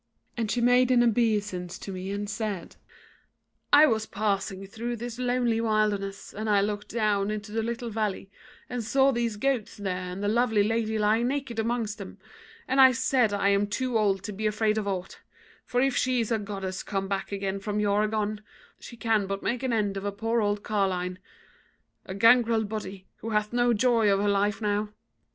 And 0.35 0.49
she 0.49 0.61
made 0.61 0.89
an 0.89 1.03
obeisance 1.03 1.77
to 1.77 1.91
me 1.91 2.09
and 2.11 2.27
said: 2.27 2.75
'I 3.71 3.85
was 3.85 4.07
passing 4.07 4.65
through 4.65 4.95
this 4.95 5.19
lonely 5.19 5.61
wilderness 5.61 6.33
and 6.33 6.49
I 6.49 6.59
looked 6.59 6.89
down 6.89 7.29
into 7.29 7.51
the 7.51 7.61
little 7.61 7.91
valley 7.91 8.31
and 8.67 8.83
saw 8.83 9.11
these 9.11 9.35
goats 9.37 9.77
there 9.77 10.09
and 10.09 10.23
the 10.23 10.27
lovely 10.27 10.63
lady 10.63 10.97
lying 10.97 11.27
naked 11.27 11.59
amongst 11.59 11.99
them, 11.99 12.17
and 12.67 12.81
I 12.81 12.93
said 12.93 13.31
I 13.31 13.49
am 13.49 13.67
too 13.67 13.95
old 13.95 14.23
to 14.23 14.33
be 14.33 14.47
afraid 14.47 14.79
of 14.79 14.87
aught; 14.87 15.19
for 15.65 15.79
if 15.81 15.95
she 15.95 16.23
be 16.23 16.33
a 16.33 16.39
goddess 16.39 16.81
come 16.81 17.07
back 17.07 17.31
again 17.31 17.59
from 17.59 17.79
yore 17.79 18.01
agone, 18.03 18.41
she 18.79 18.97
can 18.97 19.27
but 19.27 19.43
make 19.43 19.61
an 19.61 19.71
end 19.71 19.97
of 19.97 20.03
a 20.03 20.11
poor 20.11 20.41
old 20.41 20.63
carline, 20.63 21.19
a 22.07 22.15
gangrel 22.15 22.63
body, 22.63 23.05
who 23.17 23.29
hath 23.29 23.53
no 23.53 23.71
joy 23.71 24.11
of 24.11 24.19
her 24.19 24.27
life 24.29 24.63
now. 24.63 24.89